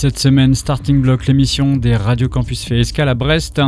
[0.00, 3.60] cette semaine, Starting Block, l'émission des Radio Campus fait escale à Brest.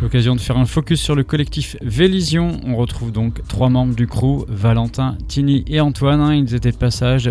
[0.00, 2.58] L'occasion de faire un focus sur le collectif Vélision.
[2.64, 6.32] On retrouve donc trois membres du crew, Valentin, Tini et Antoine.
[6.32, 7.30] Ils étaient de passage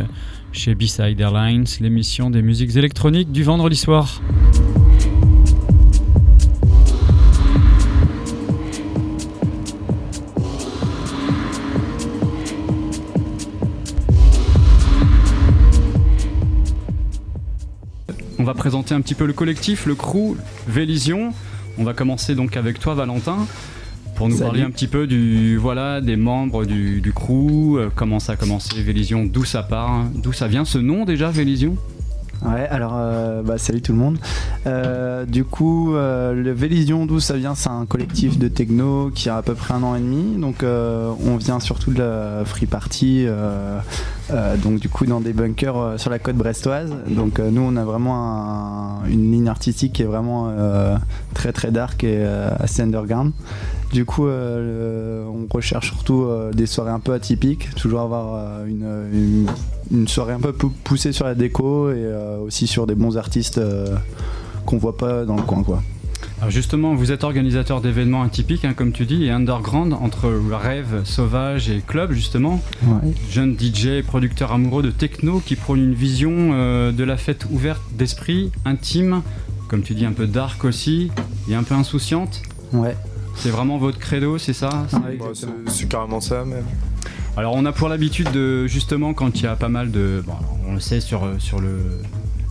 [0.51, 4.21] chez B-Side Airlines, l'émission des musiques électroniques du vendredi soir.
[18.39, 20.35] On va présenter un petit peu le collectif, le crew,
[20.67, 21.33] Vélision.
[21.79, 23.37] On va commencer donc avec toi, Valentin,
[24.15, 28.19] pour nous parler un petit peu du voilà des membres du, du crew, euh, comment
[28.19, 31.77] ça a commencé, Vélision, d'où ça part, d'où ça vient ce nom déjà, Vélision?
[32.45, 34.17] Ouais, alors euh, bah, salut tout le monde.
[34.67, 39.27] Euh, du coup, euh, le Vélision, d'où ça vient C'est un collectif de techno qui
[39.29, 40.37] a à peu près un an et demi.
[40.39, 43.25] Donc, on vient surtout de la free party,
[44.61, 46.93] donc du coup dans des bunkers sur la côte brestoise.
[47.09, 50.51] Donc, nous, on a vraiment un- une ligne artistique qui est vraiment
[51.33, 52.23] très très dark et
[52.59, 53.31] assez underground.
[53.93, 58.65] Du coup, euh, on recherche surtout euh, des soirées un peu atypiques, toujours avoir euh,
[58.65, 59.47] une, une-
[59.99, 63.17] une soirée un peu pou- poussée sur la déco et euh, aussi sur des bons
[63.17, 63.95] artistes euh,
[64.65, 65.81] qu'on voit pas dans le coin, quoi.
[66.39, 71.01] Alors justement, vous êtes organisateur d'événements atypiques, hein, comme tu dis, et underground entre rêve,
[71.05, 72.61] sauvage et club, justement.
[72.85, 73.11] Ouais.
[73.31, 77.81] Jeune DJ, producteur amoureux de techno qui prône une vision euh, de la fête ouverte
[77.97, 79.21] d'esprit, intime,
[79.69, 81.09] comme tu dis, un peu dark aussi,
[81.49, 82.41] et un peu insouciante.
[82.73, 82.95] Ouais.
[83.37, 85.25] C'est vraiment votre credo, c'est ça Ouais, Bah,
[85.67, 86.65] c'est carrément ça même.
[87.35, 90.33] Alors on a pour l'habitude de justement quand il y a pas mal de, bon,
[90.67, 92.01] on le sait sur, euh, sur le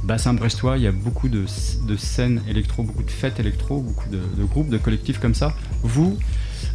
[0.05, 1.45] bassin brestois, il y a beaucoup de,
[1.89, 5.55] de scènes électro, beaucoup de fêtes électro, beaucoup de, de groupes, de collectifs comme ça.
[5.83, 6.17] Vous,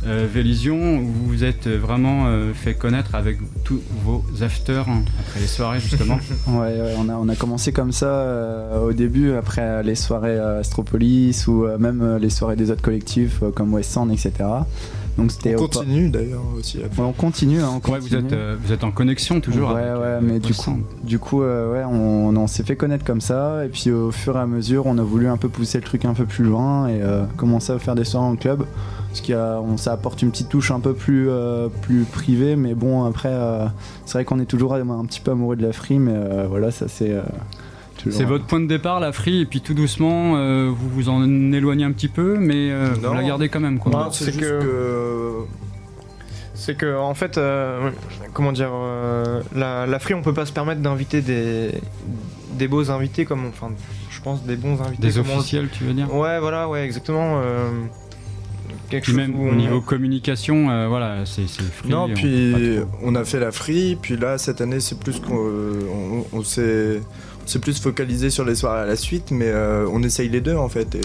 [0.06, 5.40] euh, Vélision, vous vous êtes vraiment euh, fait connaître avec tous vos afters hein, après
[5.40, 6.19] les soirées justement.
[6.47, 11.66] Ouais, on, a, commencé comme ça euh, au début, après les soirées euh, Astropolis ou
[11.80, 14.31] même les soirées des autres collectifs comme West etc.
[15.21, 18.25] Donc c'était On continue d'ailleurs aussi Ouais, on continue, hein, on ouais, vous continue.
[18.27, 19.71] êtes, euh, vous êtes en connexion toujours.
[19.73, 22.75] Ouais, avec, ouais, euh, mais du coup, du coup, euh, ouais, on, on s'est fait
[22.75, 25.47] connaître comme ça, et puis au fur et à mesure, on a voulu un peu
[25.49, 28.35] pousser le truc un peu plus loin et euh, commencer à faire des soirées en
[28.35, 28.65] club,
[29.13, 32.55] ce qui a, on, ça apporte une petite touche un peu plus, euh, plus privée,
[32.55, 33.67] mais bon, après, euh,
[34.05, 36.45] c'est vrai qu'on est toujours un, un petit peu amoureux de la free, mais euh,
[36.49, 37.15] voilà, ça c'est.
[38.09, 41.23] C'est votre point de départ, la free, et puis tout doucement, euh, vous vous en
[41.51, 43.78] éloignez un petit peu, mais euh, vous la gardez quand même.
[43.79, 44.09] Quoi.
[44.12, 45.31] C'est que- que...
[46.53, 47.89] C'est que en fait, euh,
[48.34, 51.72] comment dire, euh, la, la Free, on peut pas se permettre d'inviter des,
[52.53, 53.72] des beaux invités comme, enfin,
[54.12, 55.01] je pense des bons invités.
[55.01, 56.13] Des on- officiels, tu veux dire?
[56.13, 57.41] Ouais, voilà, ouais, exactement.
[57.44, 57.68] euh,
[58.89, 61.89] quelque Puis chose même au on- niveau communication, euh, voilà, c'est free.
[61.89, 65.33] Non, on puis on a fait la free, puis là cette année c'est plus qu'on
[65.33, 67.01] on, on s'est
[67.44, 70.41] on s'est plus focalisé sur les soirées à la suite, mais euh, on essaye les
[70.41, 70.96] deux en fait.
[70.96, 71.02] Et...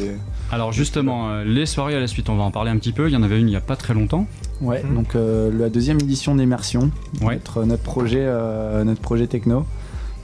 [0.53, 3.09] Alors justement, euh, les soirées à la suite, on va en parler un petit peu.
[3.09, 4.27] Il y en avait une il y a pas très longtemps.
[4.61, 4.95] Ouais, Mhm.
[4.95, 6.91] donc euh, la deuxième édition d'Immersion,
[7.23, 7.35] Ouais.
[7.35, 9.65] notre, notre, projet, euh, notre projet techno.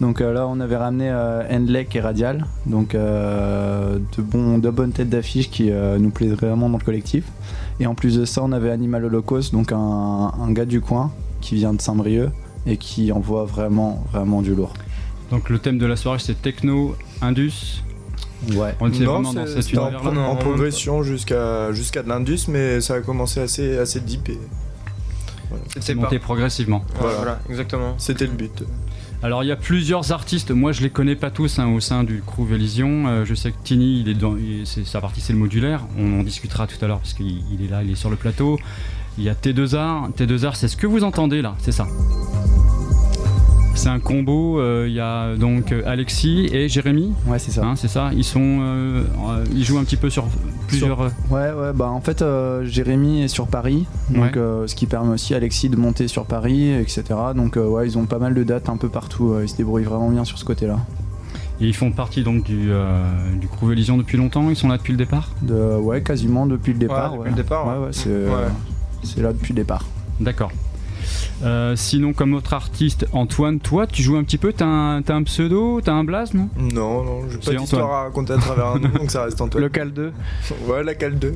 [0.01, 4.71] Donc euh, là, on avait ramené euh, Endlek et Radial, donc euh, de, bons, de
[4.71, 7.25] bonnes têtes d'affiche qui euh, nous plaisent vraiment dans le collectif.
[7.79, 9.77] Et en plus de ça, on avait Animal Holocaust, donc un,
[10.41, 12.31] un gars du coin qui vient de Saint-Brieuc
[12.67, 14.73] et qui envoie vraiment, vraiment du lourd.
[15.33, 17.83] Donc le thème de la soirée c'est techno, indus.
[18.55, 18.75] Ouais.
[18.81, 22.09] On était Non, vraiment dans c'est- cet c'était en, en même progression jusqu'à jusqu'à de
[22.09, 24.39] l'Indus, mais ça a commencé assez, assez deep et
[25.75, 26.85] C'est c'est monté pas- progressivement.
[26.99, 27.17] Voilà.
[27.17, 27.95] voilà, exactement.
[27.99, 28.63] c'était le but.
[29.23, 32.03] Alors il y a plusieurs artistes, moi je les connais pas tous hein, au sein
[32.05, 33.07] du crew Vélision.
[33.07, 35.83] Euh, je sais que Tini, il est dans, il- sa partie c'est le modulaire.
[35.97, 38.17] On en discutera tout à l'heure parce qu'il il est là, il est sur le
[38.17, 38.59] plateau.
[39.19, 40.11] Il y a T2R.
[40.17, 41.87] T2R, c'est ce que vous entendez là, c'est ça?
[43.75, 44.61] C'est un combo.
[44.61, 47.65] euh, Il y a donc euh, Alexis et Jérémy, Ouais, c'est ça.
[47.65, 48.11] hein, c'est ça.
[48.15, 49.05] Ils sont, euh,
[49.55, 50.27] ils jouent un petit peu sur
[50.69, 51.01] plusieurs.
[51.01, 54.31] Ouais, ouais, bah en fait, euh, Jérémy est sur Paris, donc Ouais.
[54.37, 57.03] euh, ce qui permet aussi à Alexis de monter sur Paris, etc.
[57.35, 59.57] Donc euh, ouais, ils ont pas mal de dates un peu partout, euh, ils se
[59.57, 60.79] débrouillent vraiment bien sur ce côté-là.
[61.61, 63.05] Et ils font partie donc du, euh,
[63.41, 64.51] du crew depuis longtemps?
[64.51, 65.31] Ils sont là depuis le départ?
[65.43, 67.13] De, ouais, quasiment depuis le départ.
[67.17, 67.79] depuis le départ, Ouais, ouais.
[67.87, 68.51] ouais, c'est euh, Ouais.
[69.05, 69.85] c'est là depuis le départ.
[70.21, 70.51] D'accord.
[71.43, 75.15] Euh, sinon, comme autre artiste, Antoine, toi, tu joues un petit peu, t'as un, t'as
[75.15, 76.49] un pseudo, t'as un blaze, non?
[76.57, 79.65] Non, non, j'ai pas d'histoire à raconter à travers un nom, donc ça reste Antoine.
[79.65, 80.13] Local 2.
[80.69, 81.35] Ouais, la cale 2.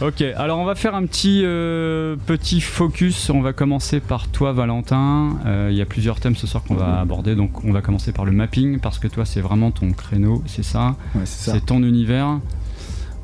[0.00, 3.30] Ok, alors on va faire un petit, euh, petit focus.
[3.30, 5.36] On va commencer par toi, Valentin.
[5.46, 8.10] Euh, Il y a plusieurs thèmes ce soir qu'on va aborder, donc on va commencer
[8.12, 10.96] par le mapping, parce que toi, c'est vraiment ton créneau, c'est ça?
[11.14, 11.52] Ouais, c'est ça.
[11.52, 12.40] C'est ton univers.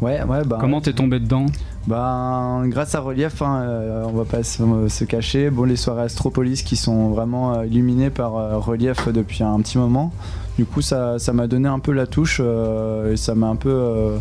[0.01, 0.59] Ouais, ouais, bah.
[0.61, 1.47] Comment t'es tombé dedans
[1.87, 5.51] bah, grâce à Relief, hein, euh, on va pas se, se, cacher.
[5.51, 9.79] Bon, les soirées Astropolis qui sont vraiment euh, illuminées par euh, Relief depuis un petit
[9.79, 10.13] moment.
[10.59, 14.19] Du coup, ça m'a donné un peu la touche et ça m'a un peu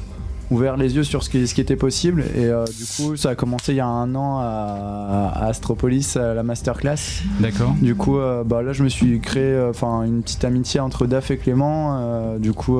[0.52, 2.24] ouvert les yeux sur ce qui, ce qui était possible.
[2.36, 6.34] Et euh, du coup, ça a commencé il y a un an à, Astropolis, à
[6.34, 7.24] la masterclass.
[7.40, 7.74] D'accord.
[7.82, 11.06] Du coup, euh, bah, là, je me suis créé euh, enfin une petite amitié entre
[11.06, 12.38] Daf et Clément.
[12.40, 12.80] du coup,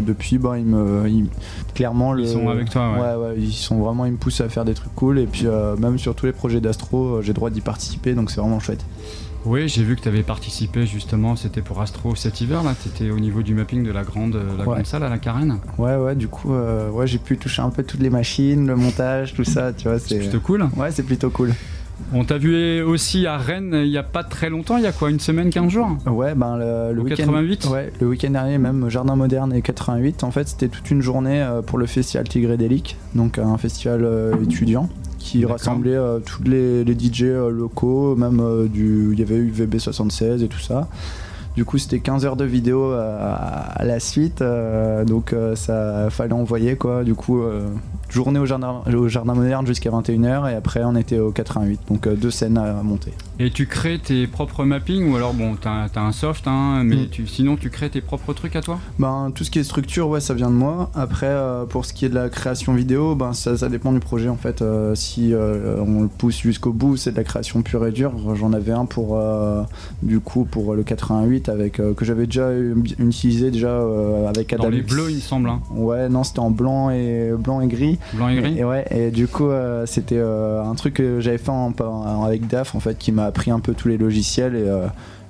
[0.00, 1.04] depuis, bah, ils me,
[1.74, 2.92] clairement, ils sont avec toi.
[2.92, 3.26] Ouais.
[3.26, 3.34] ouais.
[3.38, 5.18] ils sont vraiment, ils me poussent à faire des trucs cool.
[5.18, 5.46] Et puis,
[5.78, 8.84] même sur tous les projets d'Astro, j'ai droit d'y participer, donc c'est vraiment chouette.
[9.44, 12.88] Oui, j'ai vu que tu avais participé justement, c'était pour Astro cet hiver là, tu
[12.88, 15.58] étais au niveau du mapping de la grande, la grande salle à la Carène.
[15.78, 18.76] Ouais, ouais, du coup, euh, ouais, j'ai pu toucher un peu toutes les machines, le
[18.76, 19.98] montage, tout ça, tu vois.
[19.98, 20.68] C'est plutôt cool.
[20.76, 21.52] Ouais, c'est plutôt cool.
[22.12, 24.92] On t'a vu aussi à Rennes il n'y a pas très longtemps, il y a
[24.92, 25.88] quoi, une semaine, 15 jours?
[26.06, 27.16] Ouais, ben le, le week-end.
[27.16, 30.24] 88 Ouais, le week-end dernier, même Jardin Moderne et 88.
[30.24, 34.04] En fait, c'était toute une journée euh, pour le festival Tigre Délic, donc un festival
[34.04, 34.88] euh, étudiant
[35.22, 39.50] qui rassemblait euh, tous les, DJ euh, locaux, même euh, du, il y avait eu
[39.50, 40.88] VB76 et tout ça.
[41.54, 44.42] Du coup, c'était 15 heures de vidéo à, la suite,
[45.06, 47.04] donc ça fallait envoyer quoi.
[47.04, 47.42] Du coup,
[48.12, 52.08] journée au jardin, au jardin moderne jusqu'à 21h et après on était au 88, donc
[52.08, 53.12] deux scènes à monter.
[53.38, 56.96] Et tu crées tes propres mappings ou alors bon, t'as as un soft, hein, mais
[56.96, 57.26] mm.
[57.26, 58.78] sinon tu crées tes propres trucs à toi?
[58.98, 60.90] Ben tout ce qui est structure, ouais, ça vient de moi.
[60.94, 64.00] Après, euh, pour ce qui est de la création vidéo, ben ça, ça dépend du
[64.00, 64.62] projet en fait.
[64.62, 68.12] Euh, si euh, on le pousse jusqu'au bout, c'est de la création pure et dure.
[68.34, 69.20] J'en avais un pour
[70.02, 72.50] du coup pour le 88 avec que j'avais déjà
[72.98, 73.80] utilisé déjà
[74.28, 74.64] avec Adam.
[74.64, 75.48] Dans les bleus, il me semble.
[75.48, 75.60] Hein.
[75.70, 77.98] Ouais, non, c'était en blanc et blanc et gris.
[78.12, 78.58] Blanc et gris.
[78.58, 79.50] Et, ouais, et du coup
[79.86, 81.52] c'était un truc que j'avais fait
[82.24, 84.68] avec DAF en fait qui m'a pris un peu tous les logiciels et,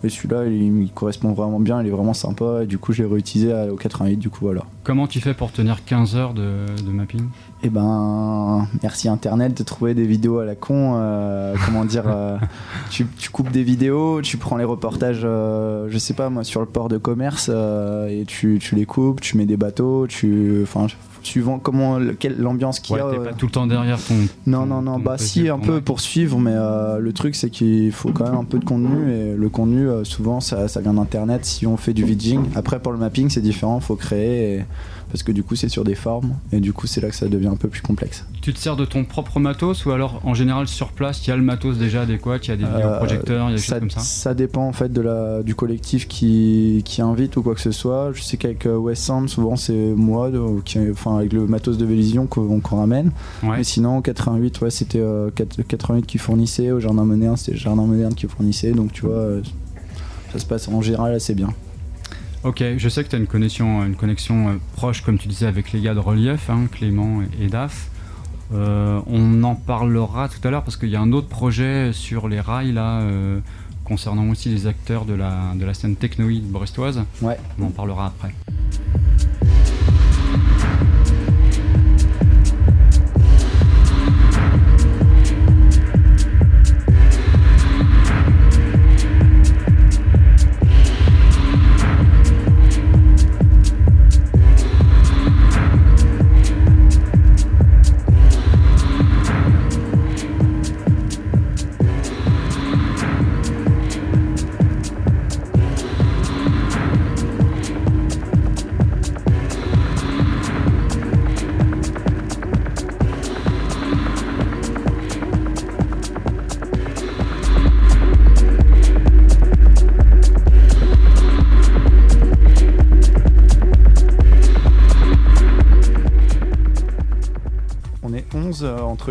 [0.04, 3.08] euh, celui-là il, correspond vraiment bien, il est vraiment sympa et du coup je l'ai
[3.08, 4.62] réutilisé au 88 du coup voilà.
[4.84, 7.28] Comment tu fais pour tenir 15 heures de, mapping?
[7.62, 12.36] Eh ben merci internet de trouver des vidéos à la con, euh, comment dire, euh,
[12.90, 16.88] tu, coupes des vidéos, tu prends les reportages, je sais pas moi sur le port
[16.88, 20.86] de commerce et tu, tu les coupes, tu mets des bateaux, tu, enfin
[21.22, 21.98] suivant comment
[22.38, 23.10] l'ambiance qu'il y a.
[23.10, 24.14] T'es pas tout le temps derrière ton.
[24.46, 24.98] Non, non, non.
[24.98, 28.40] Bah, si, un peu pour suivre, mais euh, le truc, c'est qu'il faut quand même
[28.40, 29.12] un peu de contenu.
[29.12, 32.44] Et le contenu, euh, souvent, ça, ça vient d'Internet si on fait du vidging.
[32.54, 34.54] Après, pour le mapping, c'est différent, faut créer.
[34.54, 34.64] Et
[35.12, 37.28] parce que du coup c'est sur des formes et du coup c'est là que ça
[37.28, 38.24] devient un peu plus complexe.
[38.40, 41.32] Tu te sers de ton propre matos ou alors en général sur place il y
[41.34, 43.62] a le matos déjà adéquat, il y a des euh, projecteurs, il y a des
[43.62, 44.00] ça, choses comme ça?
[44.00, 47.72] Ça dépend en fait de la, du collectif qui, qui invite ou quoi que ce
[47.72, 48.12] soit.
[48.14, 50.30] Je sais qu'avec euh, West Sound souvent c'est moi,
[50.64, 53.12] qui, enfin avec le matos de Vélision qu'on ramène.
[53.42, 55.02] Mais sinon 88 ouais c'était
[55.36, 59.42] 88 euh, qui fournissait, au Jardin Moderne c'était Jardin Moderne qui fournissait donc tu vois
[60.32, 61.48] ça se passe en général assez bien.
[62.44, 65.46] Ok, je sais que tu as une connexion, une connexion euh, proche, comme tu disais,
[65.46, 67.88] avec les gars de Relief, hein, Clément et, DAF.
[68.52, 72.28] Euh, on en parlera tout à l'heure parce qu'il y a un autre projet sur
[72.28, 73.38] les rails là, euh,
[73.84, 77.04] concernant aussi les acteurs de la, de la scène technoïde brestoise.
[77.22, 77.38] Ouais.
[77.60, 78.34] On en parlera après.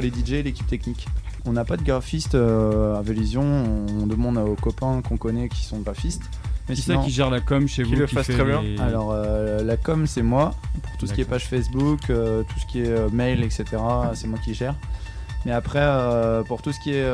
[0.01, 1.07] Les DJ et l'équipe technique.
[1.45, 5.63] On n'a pas de graphiste euh, à Vélision, on demande aux copains qu'on connaît qui
[5.63, 6.23] sont graphistes.
[6.69, 9.63] Mais qui c'est qui gère la com chez vous le fasse très bien Alors euh,
[9.63, 10.53] la com c'est moi,
[10.83, 13.65] pour tout ce qui est page Facebook, euh, tout ce qui est mail, etc.
[14.13, 14.75] C'est moi qui gère.
[15.43, 15.83] Mais après,
[16.47, 17.09] pour tout ce qui est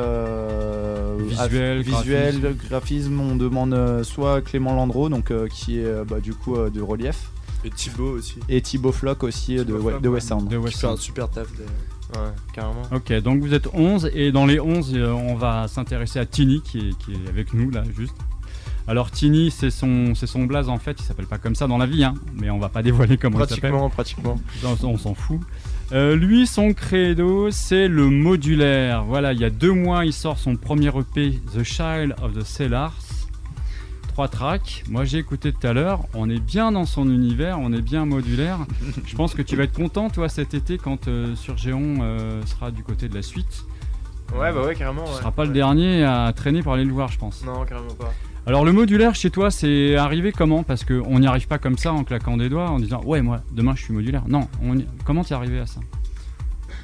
[1.18, 3.18] visuel, visuel graphisme.
[3.20, 7.30] on demande soit Clément Landreau, donc qui est bah, du coup de relief.
[7.64, 8.36] Et Thibaut aussi.
[8.48, 10.48] Et Thibaut Flock aussi de, de, West Sound.
[10.48, 10.94] De West Sound.
[10.94, 11.48] un super taf.
[12.14, 12.82] Ouais, carrément.
[12.92, 16.62] Ok, donc vous êtes 11 et dans les 11, euh, on va s'intéresser à Tini
[16.62, 18.16] qui est, qui est, avec nous là, juste.
[18.86, 21.76] Alors Tini, c'est son, c'est son blaze en fait, il s'appelle pas comme ça dans
[21.76, 23.74] la vie, hein, mais on va pas dévoiler comment il s'appelle.
[23.92, 24.40] Pratiquement,
[24.82, 25.40] On, s'en fout.
[25.92, 29.04] Euh, lui, son credo, c'est le modulaire.
[29.04, 32.44] Voilà, il y a deux mois, il sort son premier EP, The Child of the
[32.44, 32.94] Cellars.
[34.18, 34.82] Trois tracks.
[34.88, 36.00] Moi, j'ai écouté tout à l'heure.
[36.12, 38.58] On est bien dans son univers, on est bien modulaire.
[39.06, 42.44] Je pense que tu vas être content, toi, cet été, quand euh, sur Géon euh,
[42.44, 43.64] sera du côté de la suite.
[44.34, 45.04] Ouais, bah ouais, carrément.
[45.04, 45.16] Tu ouais.
[45.18, 47.44] seras pas le dernier à traîner pour aller le voir, je pense.
[47.44, 48.12] Non, carrément pas.
[48.44, 50.64] Alors, le modulaire chez toi, c'est arrivé comment?
[50.64, 53.42] Parce qu'on n'y arrive pas comme ça en claquant des doigts, en disant Ouais, moi,
[53.52, 54.24] demain, je suis modulaire.
[54.26, 55.78] Non, on y- comment t'es arrivé à ça?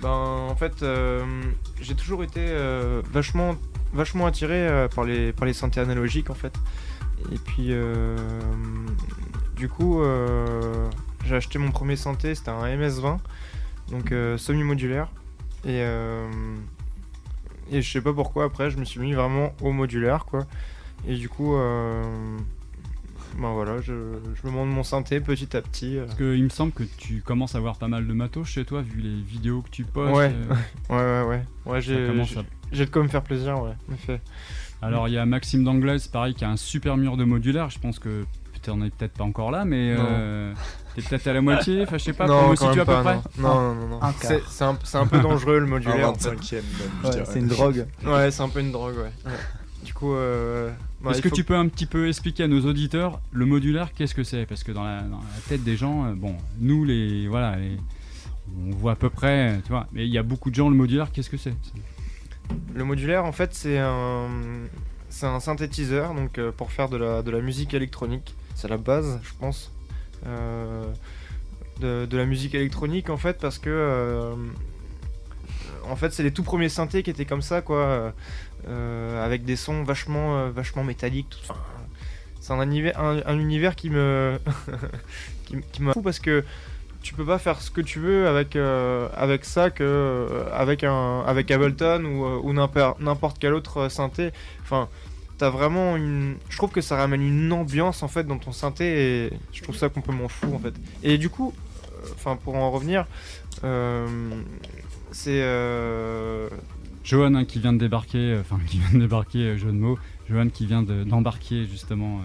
[0.02, 1.24] Ben, en fait, euh,
[1.80, 3.56] j'ai toujours été euh, vachement,
[3.92, 6.54] vachement attiré euh, par, les, par les synthés analogiques, en fait.
[7.32, 8.16] Et puis, euh,
[9.56, 10.88] du coup, euh,
[11.24, 13.18] j'ai acheté mon premier synthé, c'était un MS-20,
[13.90, 15.08] donc euh, semi-modulaire.
[15.64, 15.80] Et,
[17.70, 20.46] et je sais pas pourquoi, après, je me suis mis vraiment au modulaire, quoi.
[21.08, 21.56] Et du coup,
[23.38, 23.92] ben voilà, je,
[24.34, 25.96] je me monte mon synthé petit à petit.
[26.04, 28.82] Parce qu'il me semble que tu commences à avoir pas mal de matos chez toi,
[28.82, 30.14] vu les vidéos que tu postes.
[30.14, 30.32] Ouais.
[30.90, 31.44] Ouais, ouais, ouais.
[31.64, 34.20] Ouais, j'ai de quoi me faire plaisir, ouais, en effet.
[34.86, 37.70] Alors il y a Maxime d'Anglaise, pareil, qui a un super mur de modulaire.
[37.70, 38.24] Je pense que
[38.62, 40.52] t'en es peut-être pas encore là, mais euh,
[40.94, 41.82] t'es peut-être à la moitié.
[41.82, 43.48] Enfin, je sais pas, non, comment quand situes à même peu pas, près non.
[43.48, 44.14] Non, non, non, quart.
[44.80, 46.08] C'est un, peu dangereux le Un modulaire.
[46.08, 46.30] en fait.
[46.30, 46.62] 25ème même,
[47.02, 47.24] je Ouais, dirais.
[47.28, 47.86] c'est une drogue.
[48.06, 49.12] Ouais, c'est un peu une drogue, ouais.
[49.30, 49.38] Ouais.
[49.84, 50.70] Du coup, euh,
[51.02, 53.92] bah, Est-ce que faut- tu peux un petit peu expliquer à nos auditeurs le modulaire,
[53.94, 54.46] qu'est-ce que c'est?
[54.46, 57.76] Parce que dans la, dans la tête des gens, euh, bon, nous les, voilà, les-
[58.66, 59.86] on voit à peu près, tu vois.
[59.92, 61.54] Mais il y a beaucoup de gens le modulaire, qu'est-ce que c'est?
[62.74, 64.28] Le modulaire, en fait, c'est un,
[65.08, 68.34] c'est un synthétiseur donc euh, pour faire de la, de la musique électronique.
[68.56, 69.72] C'est la base, je pense,
[70.26, 70.84] euh,
[71.80, 74.34] de, la musique électronique, en fait, parce que euh,
[75.88, 78.12] en fait, c'est les tout premiers synthés qui étaient comme ça, quoi,
[78.66, 81.30] avec des sons vachement, vachement métalliques.
[81.30, 81.60] Tout, enfin,
[82.40, 84.40] c'est un univers, un, un univers qui me,
[85.44, 86.44] qui, qui m'a fou parce que
[87.04, 90.82] tu peux pas faire ce que tu veux avec, euh, avec ça que euh, avec
[90.84, 94.30] un avec Ableton ou, euh, n'importe quel autre synthé.
[94.62, 94.88] Enfin,
[95.36, 96.36] t'as vraiment une.
[96.48, 99.76] Je trouve que ça ramène une ambiance en fait dans ton synthé et je trouve
[99.76, 100.72] ça complètement fou en fait.
[101.02, 101.52] Et du coup,
[102.14, 103.04] enfin pour en revenir,
[105.12, 106.48] c'est euh,
[107.04, 109.94] Johan hein, qui vient de débarquer, enfin qui vient de débarquer, jeu de.
[110.30, 112.20] Johan qui vient de- d'embarquer justement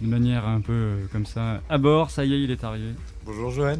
[0.00, 1.60] de manière un peu euh, comme ça.
[1.68, 2.90] À bord, ça y est, il est arrivé.
[3.24, 3.76] Bonjour Johan.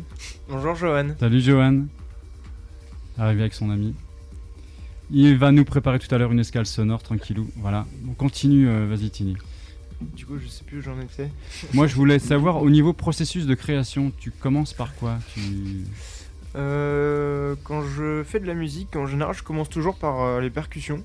[0.49, 1.09] bonjour Johan.
[1.19, 1.87] Salut Johan.
[3.19, 3.95] Arrivé avec son ami.
[5.13, 7.51] Il va nous préparer tout à l'heure une escale sonore, tranquillou.
[7.57, 7.87] Voilà.
[8.09, 9.37] On continue, euh, vas-y Tini.
[10.01, 11.29] Du coup, je sais plus où j'en étais.
[11.75, 15.19] Moi, je voulais savoir, au niveau processus de création, tu commences par quoi?
[15.35, 15.85] Tu...
[16.57, 20.51] Euh, quand je fais de la musique, en général, je commence toujours par euh, les
[20.51, 21.03] percussions.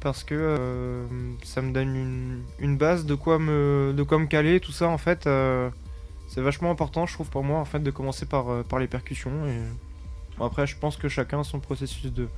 [0.00, 1.06] Parce que euh,
[1.42, 4.88] ça me donne une, une base de quoi, me, de quoi me caler, tout ça
[4.88, 5.26] en fait.
[5.26, 5.68] euh,
[6.28, 8.86] c'est vachement important, je trouve, pour moi, en fait, de commencer par, euh, par les
[8.86, 9.46] percussions.
[9.46, 9.58] Et...
[10.38, 12.28] Bon, après, je pense que chacun a son processus de,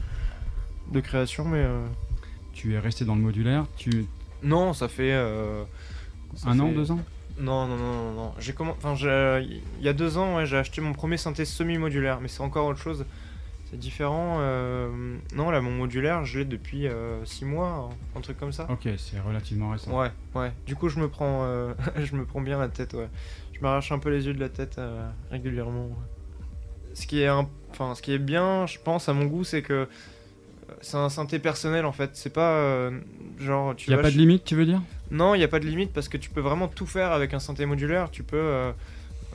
[0.91, 1.65] de création, mais.
[2.55, 4.07] tu es resté dans le modulaire tu...
[4.43, 5.13] Non, ça fait.
[6.35, 7.01] ça Un an, deux ans?
[7.39, 8.35] Non, non, non, non, non.
[8.41, 9.47] J'ai enfin, j'ai-
[9.79, 12.67] il y a deux ans, ouais, j'ai acheté mon premier synthé semi-modulaire, mais c'est encore
[12.67, 13.05] autre chose.
[13.73, 14.37] C'est différent.
[14.41, 18.67] euh, Non, là, mon modulaire, je l'ai depuis euh, six mois, un truc comme ça.
[18.71, 19.99] Ok, c'est relativement récent.
[19.99, 20.53] Ouais, ouais.
[20.67, 23.09] Du coup, je me prends, euh, je me prends bien la tête, ouais.
[23.55, 25.87] Je m'arrache un peu les yeux de la tête euh, régulièrement.
[25.87, 25.95] ouais.
[26.95, 29.63] Ce qui est, un- enfin, ce qui est bien, je pense, à mon goût, c'est
[29.63, 29.87] que euh,
[30.83, 32.11] c'est un synthé personnel en fait.
[32.13, 32.91] C'est pas euh,
[33.41, 34.83] genre tu Il n'y a vas pas de limite, tu veux dire?
[35.11, 37.33] Non, il n'y a pas de limite parce que tu peux vraiment tout faire avec
[37.33, 38.11] un synthé modulaire.
[38.11, 38.73] Tu peux, euh,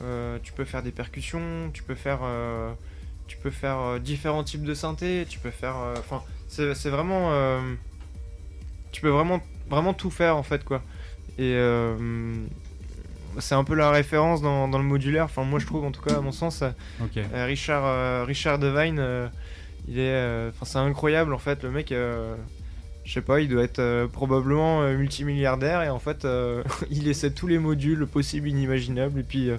[0.02, 2.72] euh, tu peux faire des percussions, tu peux faire, euh,
[3.28, 6.90] tu peux faire euh, différents types de synthés, tu peux faire, euh, enfin, c'est c'est
[6.90, 7.60] vraiment, euh,
[8.90, 10.82] tu peux vraiment, vraiment tout faire en fait quoi.
[11.38, 11.56] Et
[13.38, 15.24] c'est un peu la référence dans, dans le modulaire.
[15.24, 18.98] Enfin, moi je trouve en tout cas à mon sens, euh, Richard, euh, Richard Devine,
[18.98, 19.28] euh,
[19.86, 21.62] il est, enfin, c'est incroyable en fait.
[21.62, 26.26] Le mec, je sais pas, il doit être probablement multimilliardaire et en fait,
[26.90, 29.20] il essaie tous les modules possibles, inimaginables.
[29.20, 29.50] Et puis,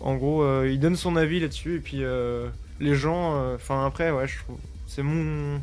[0.00, 1.76] en gros, il donne son avis là-dessus.
[1.76, 2.02] Et puis,
[2.80, 5.60] les gens, euh, enfin après, ouais, je trouve, c'est mon,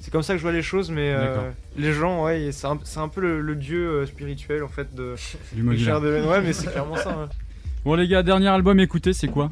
[0.00, 0.90] c'est comme ça que je vois les choses.
[0.90, 4.62] Mais euh, les gens, ouais, c'est un, c'est un peu le, le dieu euh, spirituel
[4.62, 5.14] en fait de
[5.52, 6.00] Du modulaire.
[6.00, 6.28] Devine.
[6.28, 7.10] Ouais, mais c'est clairement ça.
[7.10, 7.28] hein.
[7.84, 9.50] Bon les gars, dernier album écouté, c'est quoi?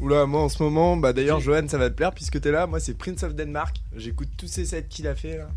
[0.00, 2.66] Oula, moi en ce moment, bah d'ailleurs, Johan, ça va te plaire puisque t'es là.
[2.66, 3.76] Moi, c'est Prince of Denmark.
[3.96, 5.48] J'écoute tous ces sets qu'il a fait là.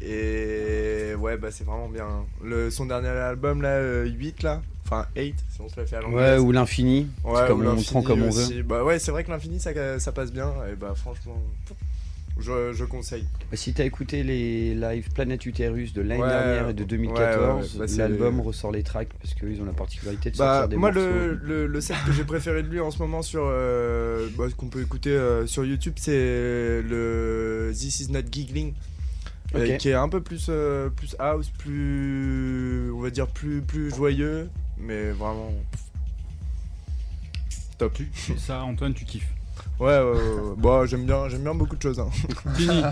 [0.00, 2.06] Et ouais, bah c'est vraiment bien.
[2.42, 4.62] Le, son dernier album là, euh, 8 là.
[5.00, 6.40] Enfin, 8, si on se la fait à Ouais, l'anglaise.
[6.40, 7.08] ou l'infini.
[7.24, 8.62] Ouais, comme ou on prend comme on aussi.
[8.62, 10.52] Bah ouais, c'est vrai que l'infini ça, ça passe bien.
[10.70, 11.40] Et bah franchement,
[12.40, 13.26] je, je conseille.
[13.50, 16.86] Bah, Si t'as écouté les live Planète Utérus de l'année Ouais, dernière et de ouais,
[16.88, 20.68] 2014, ouais, bah, l'album ressort les tracks parce qu'ils ont la particularité de Bah, sortir
[20.70, 23.44] des moi, le, le, le set que j'ai préféré de lui en ce moment sur
[23.46, 28.72] euh, bah, qu'on peut écouter euh, sur YouTube, c'est le This Is Not Giggling.
[29.54, 32.90] euh, qui est un peu plus, euh, plus house, plus.
[32.92, 35.50] On va dire plus, plus joyeux, mais vraiment.
[37.78, 37.98] Top.
[38.00, 39.28] Et ça, Antoine, tu kiffes.
[39.80, 40.54] Ouais, ouais, ouais, ouais.
[40.56, 41.98] Bon, j'aime bien, j'aime bien beaucoup de choses.
[41.98, 42.08] hein.
[42.56, 42.82] Fini.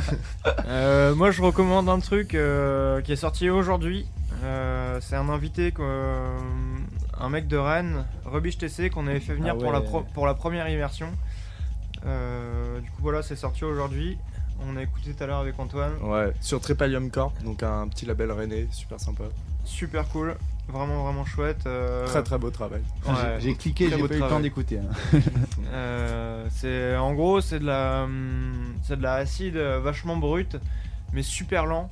[0.67, 4.07] Euh, moi, je recommande un truc euh, qui est sorti aujourd'hui.
[4.43, 9.61] Euh, c'est un invité, un mec de Rennes, Rubbish TC, qu'on avait fait venir Ah
[9.61, 11.09] pour, la pro- pour la première immersion.
[12.05, 14.19] Euh, du coup, voilà, c'est sorti aujourd'hui.
[14.67, 15.93] On a écouté tout à l'heure avec Antoine.
[16.03, 19.25] Ouais, sur Trepalium Corp, donc un petit label rennais, super sympa.
[19.65, 20.37] Super cool,
[20.69, 21.67] vraiment, vraiment chouette.
[21.67, 22.83] euh, Très très beau travail.
[23.07, 23.13] ouais.
[23.41, 24.79] J'ai cliqué, j'ai pas eu le temps d'écouter.
[24.79, 25.19] hein.
[25.75, 30.57] Euh, c'est en gros c'est de la hum, c'est de la acide euh, vachement brute
[31.15, 31.91] mais super lent.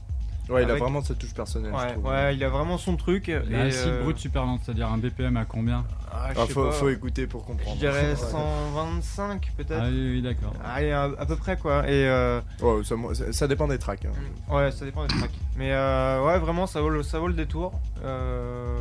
[0.51, 2.05] Ouais, il a vraiment sa touche personnelle, je Ouais, trouve.
[2.07, 3.29] ouais, il a vraiment son truc.
[3.29, 6.89] et, L'acide euh, brut super lente, c'est-à-dire un BPM à combien ah, je Ah, faut,
[6.89, 7.79] écouter pour Je comprendre.
[7.79, 8.17] dirais Ouais.
[8.17, 9.81] 125 peut-être.
[9.81, 10.53] Ah oui, oui, d'accord.
[10.65, 11.87] Allez, à, à peu près quoi.
[11.89, 14.05] Et euh, Ouais, ça, ça- ça dépend des tracks.
[14.05, 14.55] hein.
[14.55, 15.31] ouais, ça dépend des tracks.
[15.57, 17.73] Mais euh, ouais, vraiment, ça vaut le, ça vaut le détour.
[18.05, 18.77] Euh,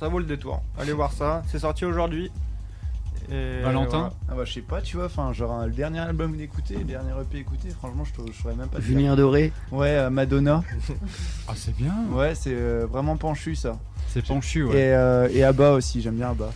[0.00, 0.62] ça vaut le détour.
[0.78, 1.42] Allez voir ça.
[1.48, 2.30] C'est sorti aujourd'hui.
[3.30, 4.12] Et Valentin voilà.
[4.30, 7.10] Ah bah je sais pas, tu vois, enfin genre le dernier album d'écouter, le dernier
[7.20, 8.80] EP écouté, franchement je, te- je saurais même pas.
[8.80, 9.52] Julien Doré.
[9.72, 10.62] Ouais, euh, Madonna.
[11.48, 11.94] Ah, c'est bien.
[12.12, 13.78] Ouais, c'est euh, vraiment penchu ça.
[14.08, 14.74] C'est penchu, ouais.
[14.76, 16.50] Et, euh, et Abba aussi, j'aime bien Abba.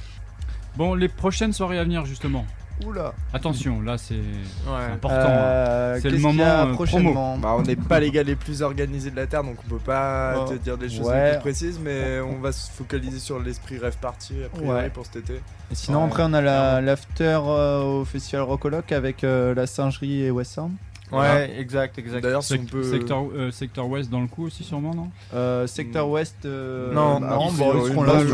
[0.77, 2.45] Bon, les prochaines soirées à venir, justement.
[2.87, 3.13] Oula.
[3.33, 4.93] Attention, là, c'est Ouais.
[4.95, 5.17] important.
[5.17, 5.27] hein.
[5.29, 7.39] Euh, C'est le qu'est-ce qu'il y moment, a euh, prochainement.
[7.39, 9.79] Bah, on n'est pas les gars les plus organisés de la Terre, donc on peut
[9.79, 10.49] pas Oh.
[10.51, 11.33] te dire des choses Ouais.
[11.33, 14.91] plus précises, mais on va se focaliser sur l'esprit rêve party a priori Ouais.
[14.91, 15.35] pour cet été.
[15.71, 19.67] Et sinon Ouais, après on a la- l'after euh, au festival Rockoloc avec euh, la
[19.67, 20.73] singerie et West Sound.
[21.13, 22.23] Ouais, exact, exact.
[22.23, 22.83] D'ailleurs, si Sec- on peut.
[22.83, 26.37] secteur, euh, secteur ouest dans le coup aussi, sûrement, non Euh, secteur Ouest.
[26.45, 28.13] euh, Non, non, ils bon, sont- ils seront là.
[28.21, 28.29] ils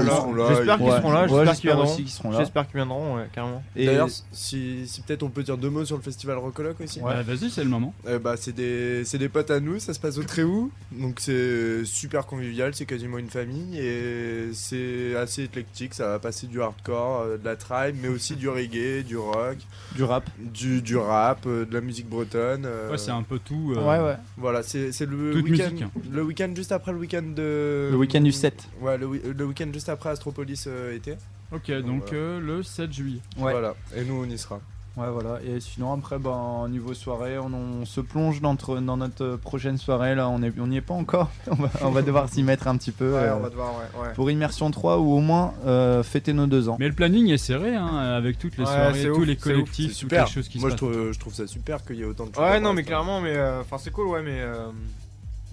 [0.57, 0.97] J'espère qu'ils Ouais.
[0.97, 2.37] seront là, Ouais, j'espère qu'ils viendront.
[2.39, 3.63] J'espère qu'ils viendront, ouais, carrément.
[3.75, 7.01] Et- D'ailleurs, si, si peut-être on peut dire deux mots sur le festival Rockoloc aussi.
[7.01, 7.95] Bah, Vas-y, c'est le moment.
[8.07, 11.19] Euh, bah, c'est des, c'est des potes à nous, ça se passe au Tréhou, donc
[11.21, 16.61] c'est super convivial, c'est quasiment une famille et c'est assez éclectique, ça va passer du
[16.61, 19.57] hardcore, euh, de la tribe, mais aussi du reggae, du rock,
[19.95, 20.25] du rap.
[20.39, 22.66] du, du rap, euh, de la musique bretonne.
[22.67, 23.73] Euh, Ouais, c'est un peu tout.
[23.77, 24.17] euh, Ouais, ouais.
[24.37, 25.85] Voilà, c'est c'est le week-end, musique.
[26.13, 27.89] le week-end juste après le week-end de.
[27.91, 28.69] Le week-end du 7.
[28.81, 31.15] Ouais, le, le week-end juste après Astropolis euh, été.
[31.53, 33.21] Ok, donc euh, le 7 juillet.
[33.39, 33.53] Ouais.
[33.53, 34.61] Voilà, et nous on y sera.
[34.97, 35.41] Ouais, voilà.
[35.45, 39.77] Et sinon, après, ben, niveau soirée, on, on se plonge dans notre, dans notre prochaine
[39.77, 40.15] soirée.
[40.15, 41.31] Là, on est- on n'y est pas encore.
[41.51, 43.13] on, va, on va devoir s'y mettre un petit peu.
[43.13, 44.01] Ouais, euh, on va devoir, ouais.
[44.01, 44.15] ouais.
[44.15, 46.77] Pour Immersion 3 ou au moins euh, fêter nos deux ans.
[46.81, 49.37] Mais le planning est serré, hein, avec toutes les Ouais, soirées, c'est tous ouf, les
[49.37, 50.25] collectifs, C'est toutes super.
[50.25, 50.91] les choses qui Moi se je passent.
[50.93, 52.43] trouve, je trouve ça super qu'il y ait autant de choses.
[52.43, 54.41] Ouais, non, mais clairement, mais euh, enfin, c'est cool, ouais, mais.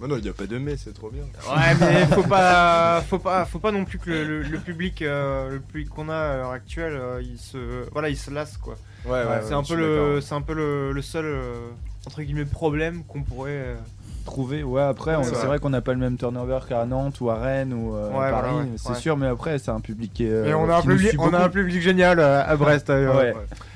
[0.00, 1.22] Bah non, il n'y a pas de mais, c'est trop bien.
[1.22, 5.02] Ouais, mais faut pas, faut pas, faut pas non plus que le, le- le public,
[5.02, 8.56] euh, le public qu'on a à l'heure actuelle, euh, il se, voilà, il se lasse
[8.56, 8.74] quoi.
[9.04, 11.68] Ouais, ouais, ouais, c'est un je peu le, c'est un peu le, le seul euh,
[12.06, 13.76] entre guillemets problème qu'on pourrait.
[14.26, 15.46] Euh, Trouver, ouais, après, Ouais, c'est ouais.
[15.46, 18.26] vrai qu'on n'a pas le même turnover qu'à Nantes ou à Rennes ou euh, Ouais,
[18.26, 18.94] à Paris, voilà, ouais, c'est ouais.
[18.96, 20.30] sûr, mais après, c'est un public qui est.
[20.30, 22.42] euh, Et on a un qui nous public, suit on a un public génial euh,
[22.44, 22.90] à Brest.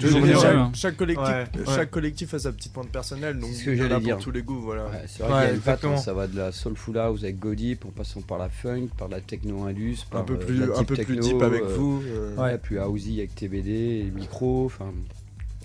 [0.00, 3.64] Toujours chaque, chaque collectif, Ouais, chaque collectif a sa petite pointe personnelle, donc C'est ce
[3.66, 4.18] que il y en a j'allais pour dire.
[4.18, 4.84] tous les goûts, voilà.
[4.87, 6.98] Ouais, c'est vrai Ouais, qu'il y a une patte, hein, ça va de la soulful
[6.98, 10.34] house avec Godip en passant par la funk, par la techno indus, par un peu
[10.34, 12.02] euh, plus, la un deep peu plus deep avec euh, vous.
[12.06, 13.70] euh, Ouais, plus housey avec TBD,
[14.06, 14.87] et micro, enfin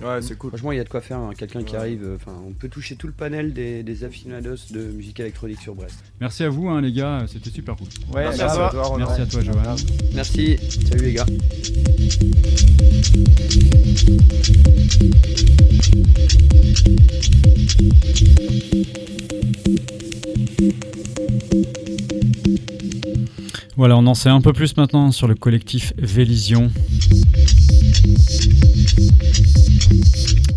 [0.02, 0.50] Ouais, c'est cool.
[0.50, 2.68] franchement il y a de quoi faire, hein, quelqu'un qui arrive, euh, enfin on peut
[2.68, 6.04] toucher tout le panel des, des aficionados de musique électronique sur Brest.
[6.20, 7.88] Merci à vous, hein, les gars, c'était super cool.
[8.14, 8.96] Ouais, Merci à toi.
[8.98, 9.76] Merci à toi, Johan.
[10.14, 10.58] Merci,
[10.90, 11.26] salut les gars.
[23.76, 26.72] Voilà, on en sait un peu plus maintenant sur le collectif Vélision.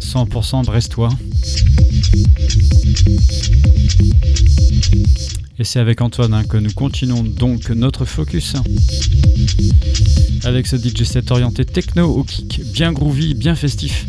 [0.00, 1.10] 100% brestois.
[5.58, 8.54] Et c'est avec Antoine hein, que nous continuons donc notre focus.
[10.44, 14.06] Avec ce DJ set orienté techno au kick, bien groovy, bien festif.